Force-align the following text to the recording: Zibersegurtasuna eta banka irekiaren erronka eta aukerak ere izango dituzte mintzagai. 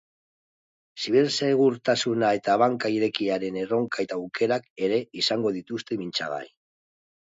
Zibersegurtasuna 1.03 2.33
eta 2.39 2.57
banka 2.63 2.93
irekiaren 2.97 3.63
erronka 3.67 4.09
eta 4.09 4.21
aukerak 4.25 4.69
ere 4.91 5.03
izango 5.25 5.57
dituzte 5.63 6.05
mintzagai. 6.05 6.47